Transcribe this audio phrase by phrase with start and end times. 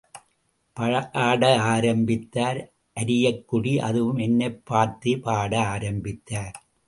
[0.77, 2.59] பாட ஆரம்பித்தார்
[2.97, 6.57] அரியக்குடி அதுவும் என்னைப் பார்த்தே பாட ஆரம்பித்தார்.